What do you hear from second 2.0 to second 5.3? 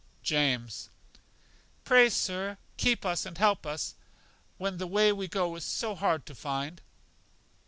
Sir, keep with us and help us, when the way we